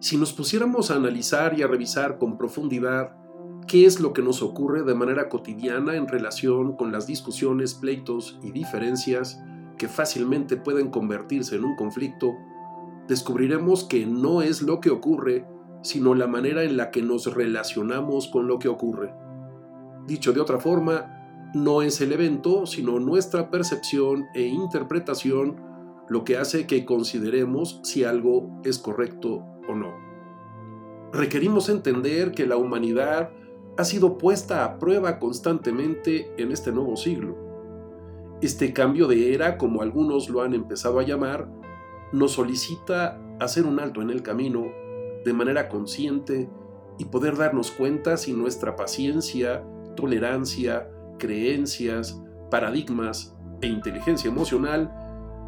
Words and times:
Si 0.00 0.16
nos 0.16 0.32
pusiéramos 0.32 0.90
a 0.90 0.94
analizar 0.94 1.58
y 1.58 1.62
a 1.62 1.66
revisar 1.66 2.16
con 2.16 2.38
profundidad 2.38 3.12
qué 3.66 3.84
es 3.84 4.00
lo 4.00 4.14
que 4.14 4.22
nos 4.22 4.42
ocurre 4.42 4.82
de 4.82 4.94
manera 4.94 5.28
cotidiana 5.28 5.94
en 5.94 6.08
relación 6.08 6.74
con 6.74 6.90
las 6.90 7.06
discusiones, 7.06 7.74
pleitos 7.74 8.38
y 8.42 8.50
diferencias 8.50 9.42
que 9.76 9.88
fácilmente 9.88 10.56
pueden 10.56 10.88
convertirse 10.88 11.56
en 11.56 11.64
un 11.64 11.76
conflicto, 11.76 12.34
descubriremos 13.08 13.84
que 13.84 14.06
no 14.06 14.40
es 14.40 14.62
lo 14.62 14.80
que 14.80 14.88
ocurre, 14.88 15.46
sino 15.82 16.14
la 16.14 16.26
manera 16.26 16.64
en 16.64 16.78
la 16.78 16.90
que 16.90 17.02
nos 17.02 17.26
relacionamos 17.34 18.28
con 18.28 18.48
lo 18.48 18.58
que 18.58 18.68
ocurre. 18.68 19.12
Dicho 20.06 20.32
de 20.32 20.40
otra 20.40 20.58
forma, 20.58 21.50
no 21.52 21.82
es 21.82 22.00
el 22.00 22.12
evento, 22.12 22.64
sino 22.64 23.00
nuestra 23.00 23.50
percepción 23.50 24.24
e 24.34 24.46
interpretación 24.46 25.56
lo 26.08 26.24
que 26.24 26.38
hace 26.38 26.66
que 26.66 26.86
consideremos 26.86 27.80
si 27.82 28.04
algo 28.04 28.62
es 28.64 28.78
correcto 28.78 29.44
no. 29.74 29.94
Requerimos 31.12 31.68
entender 31.68 32.32
que 32.32 32.46
la 32.46 32.56
humanidad 32.56 33.30
ha 33.76 33.84
sido 33.84 34.18
puesta 34.18 34.64
a 34.64 34.78
prueba 34.78 35.18
constantemente 35.18 36.32
en 36.38 36.52
este 36.52 36.72
nuevo 36.72 36.96
siglo. 36.96 37.36
Este 38.42 38.72
cambio 38.72 39.06
de 39.06 39.34
era, 39.34 39.58
como 39.58 39.82
algunos 39.82 40.28
lo 40.28 40.42
han 40.42 40.54
empezado 40.54 40.98
a 40.98 41.02
llamar, 41.02 41.48
nos 42.12 42.32
solicita 42.32 43.20
hacer 43.38 43.66
un 43.66 43.80
alto 43.80 44.02
en 44.02 44.10
el 44.10 44.22
camino 44.22 44.66
de 45.24 45.32
manera 45.32 45.68
consciente 45.68 46.48
y 46.98 47.06
poder 47.06 47.36
darnos 47.36 47.70
cuenta 47.70 48.16
si 48.16 48.32
nuestra 48.32 48.76
paciencia, 48.76 49.64
tolerancia, 49.96 50.90
creencias, 51.18 52.20
paradigmas 52.50 53.36
e 53.60 53.66
inteligencia 53.66 54.28
emocional 54.28 54.90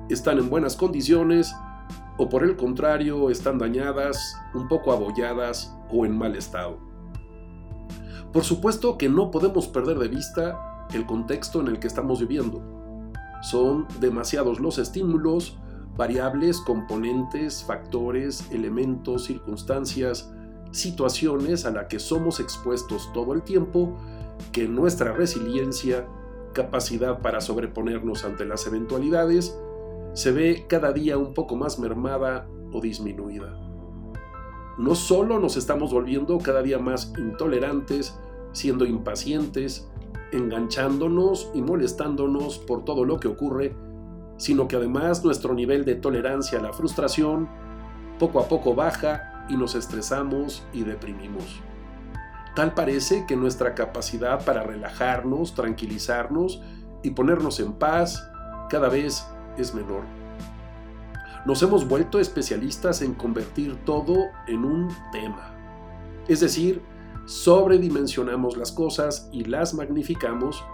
están 0.09 0.39
en 0.39 0.51
buenas 0.51 0.77
condiciones 0.77 1.55
o 2.16 2.29
por 2.29 2.45
el 2.45 2.57
contrario 2.57 3.30
están 3.30 3.59
dañadas, 3.59 4.37
un 4.55 4.68
poco 4.68 4.93
abolladas 4.93 5.74
o 5.91 6.05
en 6.05 6.16
mal 6.16 6.37
estado. 6.37 6.79
Por 8.32 8.45
supuesto 8.45 8.96
que 8.96 9.09
no 9.09 9.30
podemos 9.30 9.68
perder 9.68 9.99
de 9.99 10.09
vista 10.09 10.87
el 10.95 11.07
contexto 11.07 11.60
en 11.60 11.68
el 11.68 11.79
que 11.79 11.87
estamos 11.87 12.21
viviendo. 12.21 12.63
Son 13.43 13.87
demasiados 14.01 14.60
los 14.60 14.79
estímulos, 14.79 15.59
variables, 15.96 16.60
componentes, 16.60 17.65
factores, 17.65 18.51
elementos, 18.51 19.24
circunstancias, 19.24 20.33
situaciones 20.71 21.66
a 21.66 21.71
las 21.71 21.87
que 21.87 21.99
somos 21.99 22.40
expuestos 22.40 23.13
todo 23.13 23.35
el 23.35 23.43
tiempo 23.43 23.96
que 24.52 24.66
nuestra 24.66 25.13
resiliencia, 25.13 26.07
capacidad 26.55 27.21
para 27.21 27.40
sobreponernos 27.40 28.24
ante 28.24 28.45
las 28.45 28.66
eventualidades, 28.66 29.57
se 30.15 30.32
ve 30.32 30.66
cada 30.68 30.93
día 30.93 31.18
un 31.18 31.35
poco 31.35 31.57
más 31.57 31.79
mermada 31.79 32.46
o 32.73 32.80
disminuida 32.80 33.63
no 34.79 34.95
solo 34.95 35.38
nos 35.38 35.57
estamos 35.57 35.93
volviendo 35.93 36.38
cada 36.38 36.63
día 36.63 36.79
más 36.79 37.13
intolerantes, 37.18 38.18
siendo 38.52 38.87
impacientes, 38.87 39.88
enganchándonos 40.33 41.51
y 41.55 41.60
molestándonos 41.60 42.59
por 42.59 42.85
todo 42.85 43.05
lo 43.05 43.21
que 43.21 43.29
ocurre, 43.29 43.74
sino 44.38 44.68
que 44.68 44.77
además 44.77 45.24
nuestro 45.24 45.55
nivel 45.55 45.85
de 45.85 45.95
tolerancia 45.95 46.59
a 46.59 46.63
la 46.63 46.73
frustración 46.73 47.49
poco 48.18 48.40
a 48.40 48.49
poco 48.49 48.74
baja 48.74 49.45
y 49.49 49.57
nos 49.57 49.74
estresamos 49.74 50.66
y 50.73 50.85
deprimimos. 50.85 51.60
Tal 52.57 52.74
parece 52.74 53.27
que 53.27 53.37
nuestra 53.37 53.74
capacidad 53.74 54.45
para 54.45 54.63
relajarnos, 54.63 55.55
tranquilizarnos 55.55 56.63
y 57.02 57.10
ponernos 57.10 57.60
en 57.60 57.74
paz 57.74 58.27
cada 58.71 58.88
vez 58.88 59.27
es 59.57 59.75
menor. 59.75 60.03
Nos 61.45 61.63
hemos 61.63 61.89
vuelto 61.89 62.21
especialistas 62.21 63.03
en 63.03 63.15
convertir 63.15 63.77
todo 63.85 64.17
en 64.47 64.65
un 64.65 64.89
tema. 65.11 65.55
Es 66.29 66.41
decir, 66.41 66.81
sobredimensionamos 67.27 68.57
las 68.57 68.71
cosas 68.71 69.29
y 69.33 69.45
las 69.45 69.75
magnificamos, 69.75 70.65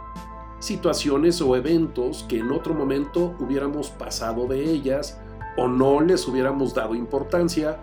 situaciones 0.59 1.41
o 1.41 1.57
eventos 1.57 2.27
que 2.29 2.41
en 2.41 2.53
otro 2.53 2.75
momento 2.75 3.35
hubiéramos 3.39 3.91
pasado 3.91 4.47
de 4.47 4.71
ellas 4.71 5.21
o 5.57 5.69
no 5.69 6.01
les 6.01 6.27
hubiéramos 6.29 6.75
dado 6.75 6.95
importancia, 6.95 7.79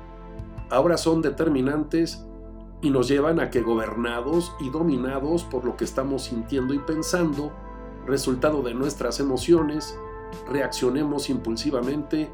ahora 0.69 0.97
son 0.97 1.22
determinantes 1.22 2.25
y 2.81 2.89
nos 2.89 3.07
llevan 3.07 3.39
a 3.39 3.50
que 3.50 3.61
gobernados 3.61 4.53
y 4.59 4.69
dominados 4.69 5.44
por 5.44 5.66
lo 5.66 5.75
que 5.75 5.85
estamos 5.85 6.25
sintiendo 6.25 6.73
y 6.73 6.79
pensando, 6.79 7.51
resultado 8.05 8.61
de 8.61 8.73
nuestras 8.73 9.19
emociones, 9.19 9.97
reaccionemos 10.47 11.29
impulsivamente 11.29 12.31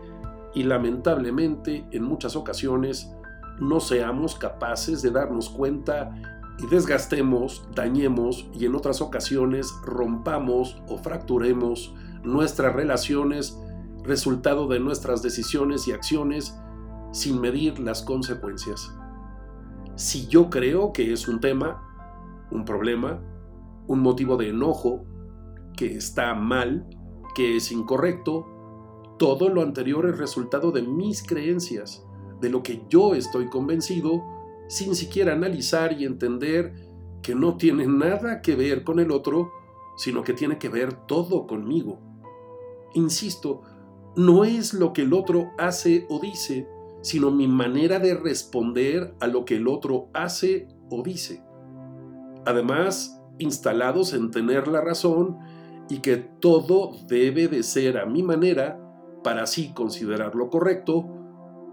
y 0.53 0.63
lamentablemente 0.63 1.85
en 1.91 2.03
muchas 2.03 2.35
ocasiones 2.35 3.11
no 3.59 3.79
seamos 3.79 4.35
capaces 4.35 5.01
de 5.01 5.11
darnos 5.11 5.49
cuenta 5.49 6.13
y 6.59 6.67
desgastemos, 6.67 7.65
dañemos 7.75 8.47
y 8.53 8.65
en 8.65 8.75
otras 8.75 9.01
ocasiones 9.01 9.73
rompamos 9.83 10.81
o 10.87 10.97
fracturemos 10.97 11.93
nuestras 12.23 12.73
relaciones 12.73 13.57
resultado 14.03 14.67
de 14.67 14.79
nuestras 14.79 15.21
decisiones 15.21 15.87
y 15.87 15.91
acciones 15.91 16.59
sin 17.11 17.39
medir 17.39 17.79
las 17.79 18.01
consecuencias. 18.01 18.91
Si 19.95 20.27
yo 20.27 20.49
creo 20.49 20.93
que 20.93 21.13
es 21.13 21.27
un 21.27 21.39
tema, 21.39 21.83
un 22.51 22.65
problema, 22.65 23.19
un 23.87 23.99
motivo 23.99 24.37
de 24.37 24.49
enojo, 24.49 25.05
que 25.75 25.95
está 25.95 26.33
mal, 26.33 26.87
que 27.33 27.57
es 27.57 27.71
incorrecto, 27.71 28.47
todo 29.17 29.49
lo 29.49 29.61
anterior 29.61 30.07
es 30.07 30.17
resultado 30.17 30.71
de 30.71 30.81
mis 30.81 31.23
creencias, 31.23 32.05
de 32.39 32.49
lo 32.49 32.63
que 32.63 32.83
yo 32.89 33.13
estoy 33.13 33.49
convencido, 33.49 34.23
sin 34.67 34.95
siquiera 34.95 35.33
analizar 35.33 35.93
y 35.93 36.05
entender 36.05 36.73
que 37.21 37.35
no 37.35 37.57
tiene 37.57 37.85
nada 37.85 38.41
que 38.41 38.55
ver 38.55 38.83
con 38.83 38.99
el 38.99 39.11
otro, 39.11 39.51
sino 39.97 40.23
que 40.23 40.33
tiene 40.33 40.57
que 40.57 40.69
ver 40.69 41.05
todo 41.05 41.45
conmigo. 41.45 41.99
Insisto, 42.93 43.61
no 44.15 44.43
es 44.43 44.73
lo 44.73 44.91
que 44.93 45.03
el 45.03 45.13
otro 45.13 45.51
hace 45.57 46.05
o 46.09 46.19
dice, 46.19 46.67
sino 47.01 47.31
mi 47.31 47.47
manera 47.47 47.99
de 47.99 48.15
responder 48.15 49.15
a 49.19 49.27
lo 49.27 49.45
que 49.45 49.57
el 49.57 49.67
otro 49.67 50.09
hace 50.13 50.67
o 50.89 51.03
dice. 51.03 51.43
Además, 52.45 53.21
instalados 53.37 54.13
en 54.13 54.31
tener 54.31 54.67
la 54.67 54.81
razón 54.81 55.37
y 55.91 55.99
que 55.99 56.15
todo 56.15 56.93
debe 57.09 57.49
de 57.49 57.63
ser 57.63 57.97
a 57.97 58.05
mi 58.05 58.23
manera, 58.23 58.79
para 59.25 59.43
así 59.43 59.73
considerarlo 59.73 60.49
correcto, 60.49 61.05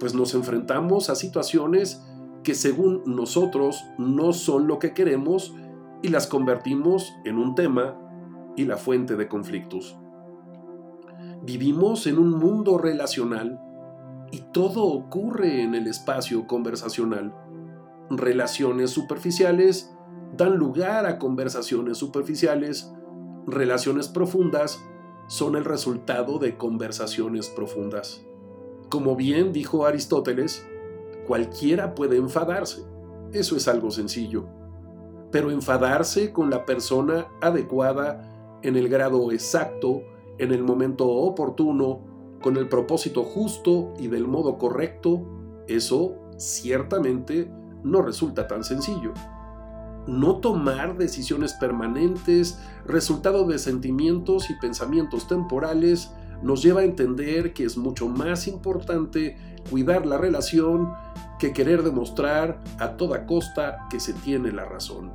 pues 0.01 0.13
nos 0.13 0.35
enfrentamos 0.35 1.09
a 1.09 1.15
situaciones 1.15 2.05
que 2.43 2.57
según 2.57 3.03
nosotros 3.07 3.85
no 3.97 4.33
son 4.33 4.67
lo 4.67 4.81
que 4.81 4.93
queremos 4.93 5.55
y 6.03 6.09
las 6.09 6.27
convertimos 6.27 7.15
en 7.25 7.39
un 7.39 7.55
tema 7.55 7.97
y 8.57 8.65
la 8.65 8.77
fuente 8.77 9.15
de 9.15 9.29
conflictos. 9.29 9.97
Vivimos 11.45 12.09
en 12.09 12.19
un 12.19 12.31
mundo 12.31 12.77
relacional 12.77 13.61
y 14.33 14.41
todo 14.53 14.83
ocurre 14.83 15.63
en 15.63 15.77
el 15.77 15.87
espacio 15.87 16.49
conversacional. 16.49 17.33
Relaciones 18.11 18.91
superficiales 18.91 19.95
dan 20.37 20.57
lugar 20.57 21.07
a 21.07 21.21
conversaciones 21.21 21.99
superficiales, 21.99 22.93
relaciones 23.53 24.09
profundas 24.09 24.85
son 25.27 25.57
el 25.57 25.65
resultado 25.65 26.39
de 26.39 26.57
conversaciones 26.57 27.49
profundas. 27.49 28.25
Como 28.89 29.17
bien 29.17 29.53
dijo 29.53 29.87
Aristóteles, 29.87 30.67
cualquiera 31.27 31.95
puede 31.95 32.17
enfadarse. 32.17 32.85
Eso 33.33 33.57
es 33.57 33.69
algo 33.69 33.91
sencillo. 33.91 34.47
Pero 35.31 35.51
enfadarse 35.51 36.33
con 36.33 36.49
la 36.49 36.65
persona 36.65 37.29
adecuada, 37.43 38.59
en 38.63 38.77
el 38.77 38.89
grado 38.89 39.31
exacto, 39.31 40.03
en 40.39 40.53
el 40.53 40.65
momento 40.65 41.07
oportuno, 41.07 42.01
con 42.41 42.57
el 42.57 42.69
propósito 42.69 43.25
justo 43.25 43.93
y 43.99 44.09
del 44.09 44.27
modo 44.27 44.57
correcto, 44.57 45.27
eso 45.67 46.17
ciertamente 46.39 47.51
no 47.83 48.01
resulta 48.01 48.47
tan 48.49 48.65
sencillo 48.65 49.13
no 50.09 50.37
tomar 50.37 50.97
decisiones 50.97 51.53
permanentes, 51.53 52.59
resultado 52.87 53.47
de 53.47 53.59
sentimientos 53.59 54.51
y 54.51 54.55
pensamientos 54.55 55.29
temporales, 55.29 56.11
nos 56.43 56.63
lleva 56.63 56.81
a 56.81 56.85
entender 56.85 57.53
que 57.53 57.65
es 57.65 57.77
mucho 57.77 58.09
más 58.09 58.49
importante 58.49 59.37
cuidar 59.71 60.07
la 60.07 60.19
relación 60.19 60.93
que 61.39 61.53
querer 61.53 61.83
demostrar 61.83 62.61
a 62.79 62.97
toda 62.97 63.27
costa 63.27 63.87
que 63.91 64.01
se 64.01 64.15
tiene 64.15 64.51
la 64.51 64.65
razón. 64.65 65.13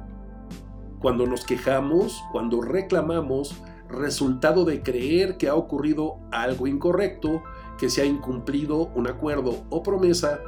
Cuando 1.00 1.26
nos 1.26 1.44
quejamos, 1.44 2.24
cuando 2.32 2.62
reclamamos, 2.62 3.56
resultado 3.90 4.64
de 4.64 4.82
creer 4.82 5.38
que 5.38 5.50
ha 5.50 5.56
ocurrido 5.56 6.20
algo 6.32 6.68
incorrecto, 6.68 7.44
que 7.78 7.90
se 7.90 8.02
ha 8.02 8.06
incumplido 8.06 8.92
un 8.96 9.08
acuerdo 9.08 9.64
o 9.70 9.84
promesa, 9.84 10.40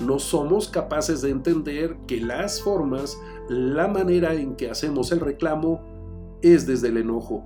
no 0.00 0.18
somos 0.18 0.68
capaces 0.68 1.22
de 1.22 1.30
entender 1.30 1.96
que 2.06 2.20
las 2.20 2.62
formas, 2.62 3.18
la 3.48 3.88
manera 3.88 4.34
en 4.34 4.56
que 4.56 4.70
hacemos 4.70 5.12
el 5.12 5.20
reclamo, 5.20 6.38
es 6.42 6.66
desde 6.66 6.88
el 6.88 6.98
enojo. 6.98 7.44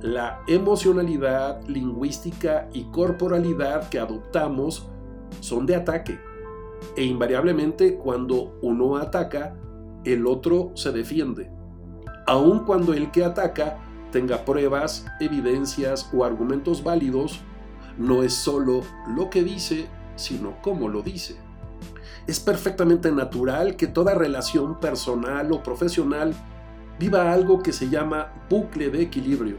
La 0.00 0.40
emocionalidad, 0.46 1.62
lingüística 1.66 2.68
y 2.72 2.84
corporalidad 2.90 3.88
que 3.88 3.98
adoptamos 3.98 4.88
son 5.40 5.66
de 5.66 5.76
ataque. 5.76 6.18
E 6.96 7.04
invariablemente 7.04 7.96
cuando 7.96 8.58
uno 8.62 8.96
ataca, 8.96 9.56
el 10.04 10.26
otro 10.26 10.72
se 10.74 10.92
defiende, 10.92 11.50
aun 12.26 12.60
cuando 12.60 12.92
el 12.92 13.10
que 13.10 13.24
ataca 13.24 13.78
tenga 14.10 14.44
pruebas, 14.44 15.06
evidencias 15.18 16.10
o 16.14 16.24
argumentos 16.24 16.84
válidos, 16.84 17.40
no 17.98 18.22
es 18.22 18.34
solo 18.34 18.82
lo 19.08 19.30
que 19.30 19.42
dice, 19.42 19.86
sino 20.16 20.60
cómo 20.62 20.88
lo 20.88 21.02
dice. 21.02 21.36
Es 22.26 22.40
perfectamente 22.40 23.12
natural 23.12 23.76
que 23.76 23.86
toda 23.86 24.14
relación 24.14 24.80
personal 24.80 25.52
o 25.52 25.62
profesional 25.62 26.34
viva 26.98 27.32
algo 27.32 27.62
que 27.62 27.72
se 27.72 27.88
llama 27.88 28.32
bucle 28.48 28.90
de 28.90 29.02
equilibrio, 29.02 29.56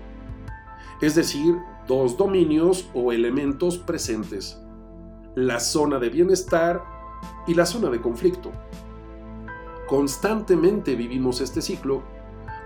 es 1.02 1.16
decir, 1.16 1.56
dos 1.88 2.18
dominios 2.18 2.90
o 2.94 3.12
elementos 3.12 3.78
presentes, 3.78 4.60
la 5.36 5.60
zona 5.60 6.00
de 6.00 6.10
bienestar 6.10 6.82
y 7.46 7.54
la 7.54 7.66
zona 7.66 7.90
de 7.90 8.02
conflicto. 8.02 8.52
Constantemente 9.88 10.96
vivimos 10.96 11.42
este 11.42 11.62
ciclo 11.62 12.02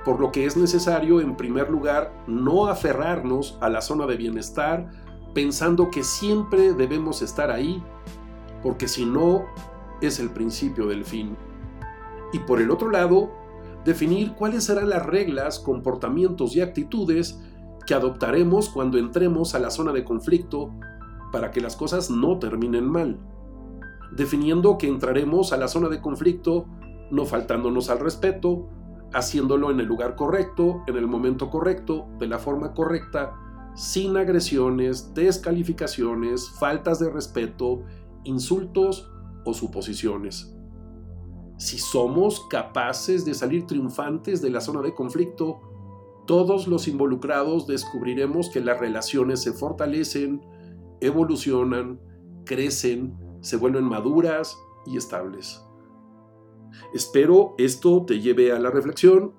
por 0.05 0.19
lo 0.19 0.31
que 0.31 0.45
es 0.45 0.55
necesario, 0.55 1.19
en 1.19 1.35
primer 1.35 1.69
lugar, 1.69 2.13
no 2.25 2.67
aferrarnos 2.67 3.57
a 3.59 3.69
la 3.69 3.81
zona 3.81 4.05
de 4.05 4.15
bienestar 4.15 4.89
pensando 5.33 5.91
que 5.91 6.03
siempre 6.03 6.73
debemos 6.73 7.21
estar 7.21 7.51
ahí, 7.51 7.83
porque 8.63 8.87
si 8.87 9.05
no, 9.05 9.45
es 10.01 10.19
el 10.19 10.29
principio 10.29 10.87
del 10.87 11.05
fin. 11.05 11.35
Y 12.31 12.39
por 12.39 12.61
el 12.61 12.71
otro 12.71 12.89
lado, 12.89 13.31
definir 13.85 14.33
cuáles 14.33 14.65
serán 14.65 14.89
las 14.89 15.05
reglas, 15.05 15.59
comportamientos 15.59 16.55
y 16.55 16.61
actitudes 16.61 17.39
que 17.85 17.93
adoptaremos 17.93 18.69
cuando 18.69 18.97
entremos 18.97 19.55
a 19.55 19.59
la 19.59 19.71
zona 19.71 19.91
de 19.91 20.03
conflicto 20.03 20.71
para 21.31 21.51
que 21.51 21.61
las 21.61 21.75
cosas 21.75 22.09
no 22.09 22.39
terminen 22.39 22.87
mal. 22.89 23.19
Definiendo 24.11 24.77
que 24.77 24.87
entraremos 24.87 25.53
a 25.53 25.57
la 25.57 25.67
zona 25.67 25.89
de 25.89 26.01
conflicto 26.01 26.65
no 27.11 27.25
faltándonos 27.25 27.89
al 27.89 27.99
respeto, 27.99 28.69
haciéndolo 29.13 29.71
en 29.71 29.79
el 29.79 29.87
lugar 29.87 30.15
correcto, 30.15 30.83
en 30.87 30.97
el 30.97 31.07
momento 31.07 31.49
correcto, 31.49 32.07
de 32.19 32.27
la 32.27 32.37
forma 32.37 32.73
correcta, 32.73 33.35
sin 33.75 34.17
agresiones, 34.17 35.13
descalificaciones, 35.13 36.49
faltas 36.49 36.99
de 36.99 37.09
respeto, 37.09 37.81
insultos 38.23 39.09
o 39.45 39.53
suposiciones. 39.53 40.53
Si 41.57 41.77
somos 41.77 42.45
capaces 42.49 43.25
de 43.25 43.33
salir 43.33 43.67
triunfantes 43.67 44.41
de 44.41 44.49
la 44.49 44.61
zona 44.61 44.81
de 44.81 44.95
conflicto, 44.95 45.59
todos 46.25 46.67
los 46.67 46.87
involucrados 46.87 47.67
descubriremos 47.67 48.49
que 48.49 48.61
las 48.61 48.79
relaciones 48.79 49.41
se 49.41 49.51
fortalecen, 49.51 50.41
evolucionan, 51.01 51.99
crecen, 52.45 53.17
se 53.41 53.57
vuelven 53.57 53.83
maduras 53.83 54.57
y 54.85 54.95
estables. 54.95 55.61
Espero 56.93 57.55
esto 57.57 58.05
te 58.05 58.21
lleve 58.21 58.51
a 58.51 58.59
la 58.59 58.69
reflexión. 58.69 59.33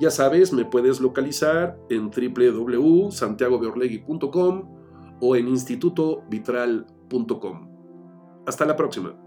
Ya 0.00 0.10
sabes, 0.10 0.52
me 0.52 0.64
puedes 0.64 1.00
localizar 1.00 1.78
en 1.90 2.10
www.santiagobeorlegui.com 2.10 4.76
o 5.20 5.36
en 5.36 5.48
institutovitral.com. 5.48 7.75
Hasta 8.46 8.64
la 8.64 8.76
próxima. 8.76 9.25